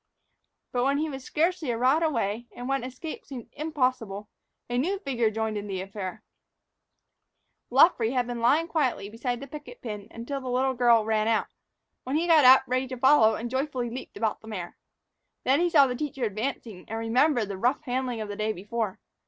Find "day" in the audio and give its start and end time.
18.35-18.53